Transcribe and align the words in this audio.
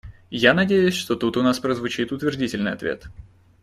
Я 0.39 0.55
надеюсь, 0.55 0.95
что 0.95 1.13
тут 1.15 1.37
у 1.37 1.43
нас 1.43 1.59
прозвучит 1.59 2.11
утвердительный 2.11 2.71
ответ. 2.71 3.03